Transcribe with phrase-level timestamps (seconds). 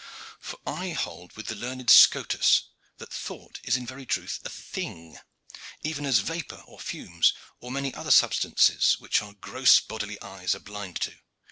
[0.39, 2.63] For I hold with the learned Scotus
[2.97, 5.19] that thought is in very truth a thing,
[5.83, 10.59] even as vapor or fumes, or many other substances which our gross bodily eyes are
[10.59, 11.13] blind to.